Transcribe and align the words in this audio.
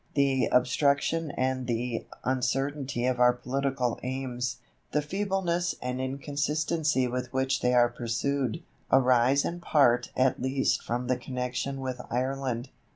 The 0.15 0.47
obstruction 0.51 1.29
and 1.37 1.67
the 1.67 2.07
uncertainty 2.23 3.05
of 3.05 3.19
our 3.19 3.33
political 3.33 3.99
aims, 4.01 4.57
the 4.93 5.01
feebleness 5.03 5.75
and 5.79 6.01
inconsistency 6.01 7.07
with 7.07 7.31
which 7.31 7.61
they 7.61 7.75
are 7.75 7.87
pursued, 7.89 8.63
arise 8.91 9.45
in 9.45 9.59
part 9.59 10.09
at 10.17 10.41
least 10.41 10.81
from 10.81 11.05
the 11.05 11.17
connection 11.17 11.81
with 11.81 12.01
Ireland." 12.09 12.71